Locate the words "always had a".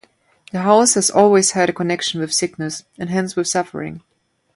1.11-1.73